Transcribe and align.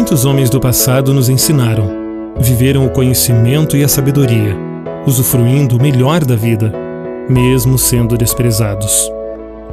Muitos 0.00 0.24
homens 0.24 0.48
do 0.48 0.58
passado 0.58 1.12
nos 1.12 1.28
ensinaram, 1.28 1.86
viveram 2.40 2.86
o 2.86 2.90
conhecimento 2.90 3.76
e 3.76 3.84
a 3.84 3.88
sabedoria, 3.88 4.56
usufruindo 5.06 5.76
o 5.76 5.80
melhor 5.80 6.24
da 6.24 6.34
vida, 6.34 6.72
mesmo 7.28 7.76
sendo 7.76 8.16
desprezados. 8.16 9.12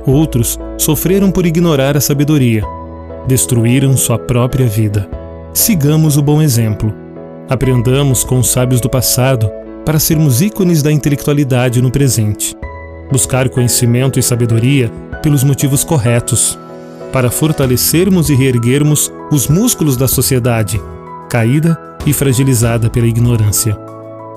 Outros 0.05 0.59
sofreram 0.77 1.31
por 1.31 1.45
ignorar 1.45 1.95
a 1.95 2.01
sabedoria, 2.01 2.61
destruíram 3.25 3.95
sua 3.95 4.19
própria 4.19 4.67
vida. 4.67 5.09
Sigamos 5.53 6.17
o 6.17 6.21
bom 6.21 6.41
exemplo. 6.41 6.93
Aprendamos 7.47 8.25
com 8.25 8.37
os 8.37 8.49
sábios 8.49 8.81
do 8.81 8.89
passado 8.89 9.49
para 9.85 9.97
sermos 9.97 10.41
ícones 10.41 10.83
da 10.83 10.91
intelectualidade 10.91 11.81
no 11.81 11.89
presente. 11.89 12.53
Buscar 13.09 13.47
conhecimento 13.47 14.19
e 14.19 14.21
sabedoria 14.21 14.91
pelos 15.23 15.45
motivos 15.45 15.85
corretos, 15.85 16.59
para 17.17 17.31
fortalecermos 17.31 18.29
e 18.29 18.35
reerguermos 18.35 19.11
os 19.31 19.47
músculos 19.47 19.97
da 19.97 20.07
sociedade, 20.07 20.79
caída 21.27 21.75
e 22.05 22.13
fragilizada 22.13 22.91
pela 22.91 23.07
ignorância. 23.07 23.75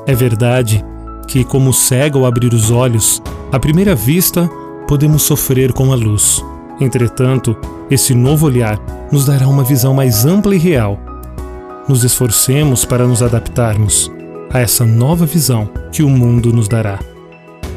É 0.06 0.14
verdade 0.14 0.82
que, 1.28 1.44
como 1.44 1.74
cego 1.74 2.20
ao 2.20 2.24
abrir 2.24 2.54
os 2.54 2.70
olhos, 2.70 3.22
à 3.52 3.60
primeira 3.60 3.94
vista 3.94 4.48
podemos 4.88 5.24
sofrer 5.24 5.74
com 5.74 5.92
a 5.92 5.94
luz. 5.94 6.42
Entretanto, 6.80 7.54
esse 7.90 8.14
novo 8.14 8.46
olhar 8.46 8.80
nos 9.12 9.26
dará 9.26 9.46
uma 9.46 9.62
visão 9.62 9.92
mais 9.92 10.24
ampla 10.24 10.54
e 10.54 10.58
real. 10.58 10.98
Nos 11.86 12.02
esforcemos 12.02 12.86
para 12.86 13.06
nos 13.06 13.22
adaptarmos 13.22 14.10
a 14.50 14.58
essa 14.58 14.86
nova 14.86 15.26
visão 15.26 15.68
que 15.92 16.02
o 16.02 16.08
mundo 16.08 16.50
nos 16.50 16.66
dará. 16.66 16.98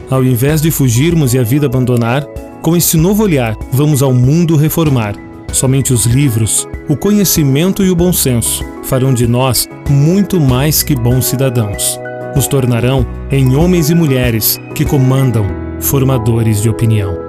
Ao 0.09 0.23
invés 0.23 0.61
de 0.61 0.72
fugirmos 0.72 1.33
e 1.33 1.39
a 1.39 1.44
vida 1.44 1.66
abandonar, 1.66 2.25
com 2.64 2.78
esse 2.78 2.95
novo 2.95 3.23
olhar, 3.23 3.58
vamos 3.73 4.02
ao 4.02 4.14
mundo 4.14 4.56
reformar. 4.56 5.16
Somente 5.52 5.94
os 5.94 6.06
livros, 6.06 6.66
o 6.88 6.95
conhecimento 6.95 7.83
e 7.83 7.92
o 7.92 7.95
bom 7.95 8.14
senso 8.14 8.64
farão 8.83 9.14
de 9.14 9.28
nós 9.28 9.67
muito 9.89 10.39
mais 10.39 10.81
que 10.81 10.95
bons 10.95 11.25
cidadãos. 11.25 12.00
Nos 12.34 12.47
tornarão 12.47 13.06
em 13.30 13.53
homens 13.53 13.89
e 13.89 13.95
mulheres 13.95 14.59
que 14.73 14.86
comandam, 14.86 15.45
formadores 15.81 16.61
de 16.61 16.69
opinião. 16.69 17.22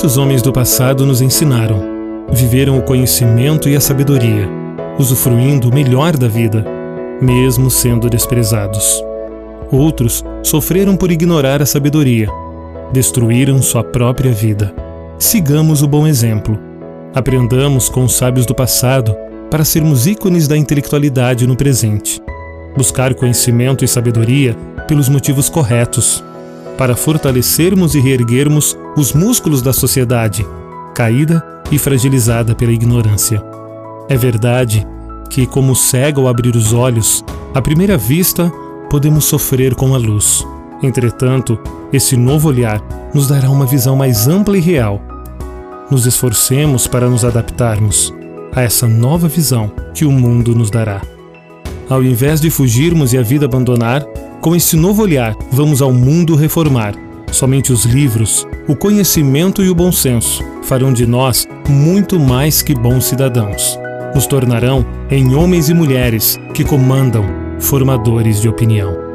Muitos 0.00 0.16
homens 0.16 0.40
do 0.40 0.50
passado 0.50 1.04
nos 1.04 1.20
ensinaram, 1.20 2.26
viveram 2.32 2.78
o 2.78 2.82
conhecimento 2.82 3.68
e 3.68 3.76
a 3.76 3.80
sabedoria, 3.82 4.48
usufruindo 4.98 5.68
o 5.68 5.74
melhor 5.74 6.16
da 6.16 6.26
vida, 6.26 6.64
mesmo 7.20 7.70
sendo 7.70 8.08
desprezados. 8.08 9.04
Outros 9.70 10.24
sofreram 10.42 10.96
por 10.96 11.10
ignorar 11.10 11.60
a 11.60 11.66
sabedoria, 11.66 12.28
destruíram 12.90 13.60
sua 13.60 13.84
própria 13.84 14.32
vida. 14.32 14.74
Sigamos 15.18 15.82
o 15.82 15.86
bom 15.86 16.06
exemplo. 16.06 16.58
Aprendamos 17.14 17.90
com 17.90 18.02
os 18.02 18.14
sábios 18.14 18.46
do 18.46 18.54
passado 18.54 19.14
para 19.50 19.66
sermos 19.66 20.06
ícones 20.06 20.48
da 20.48 20.56
intelectualidade 20.56 21.46
no 21.46 21.56
presente. 21.56 22.22
Buscar 22.74 23.14
conhecimento 23.14 23.84
e 23.84 23.88
sabedoria 23.88 24.56
pelos 24.88 25.10
motivos 25.10 25.50
corretos 25.50 26.24
para 26.78 26.96
fortalecermos 26.96 27.94
e 27.94 28.00
reerguermos 28.00 28.74
os 28.96 29.12
músculos 29.12 29.62
da 29.62 29.72
sociedade, 29.72 30.46
caída 30.94 31.42
e 31.70 31.78
fragilizada 31.78 32.54
pela 32.54 32.72
ignorância. 32.72 33.42
É 34.08 34.16
verdade 34.16 34.86
que, 35.28 35.46
como 35.46 35.76
cego 35.76 36.22
ao 36.22 36.28
abrir 36.28 36.56
os 36.56 36.72
olhos, 36.72 37.24
à 37.54 37.62
primeira 37.62 37.96
vista 37.96 38.50
podemos 38.90 39.24
sofrer 39.24 39.74
com 39.74 39.94
a 39.94 39.98
luz. 39.98 40.44
Entretanto, 40.82 41.58
esse 41.92 42.16
novo 42.16 42.48
olhar 42.48 42.82
nos 43.14 43.28
dará 43.28 43.48
uma 43.50 43.66
visão 43.66 43.94
mais 43.94 44.26
ampla 44.26 44.56
e 44.56 44.60
real. 44.60 45.00
Nos 45.90 46.06
esforcemos 46.06 46.86
para 46.86 47.08
nos 47.08 47.24
adaptarmos 47.24 48.12
a 48.52 48.62
essa 48.62 48.88
nova 48.88 49.28
visão 49.28 49.70
que 49.94 50.04
o 50.04 50.10
mundo 50.10 50.54
nos 50.54 50.70
dará. 50.70 51.00
Ao 51.88 52.02
invés 52.02 52.40
de 52.40 52.50
fugirmos 52.50 53.12
e 53.12 53.18
a 53.18 53.22
vida 53.22 53.46
abandonar, 53.46 54.04
com 54.40 54.54
esse 54.56 54.76
novo 54.76 55.02
olhar, 55.02 55.36
vamos 55.52 55.82
ao 55.82 55.92
mundo 55.92 56.34
reformar. 56.34 56.94
Somente 57.32 57.72
os 57.72 57.84
livros, 57.84 58.46
o 58.66 58.74
conhecimento 58.74 59.62
e 59.62 59.70
o 59.70 59.74
bom 59.74 59.92
senso 59.92 60.44
farão 60.62 60.92
de 60.92 61.06
nós 61.06 61.48
muito 61.68 62.18
mais 62.18 62.62
que 62.62 62.74
bons 62.74 63.04
cidadãos. 63.04 63.78
Nos 64.14 64.26
tornarão 64.26 64.84
em 65.10 65.34
homens 65.34 65.68
e 65.68 65.74
mulheres 65.74 66.38
que 66.52 66.64
comandam, 66.64 67.24
formadores 67.58 68.40
de 68.40 68.48
opinião. 68.48 69.09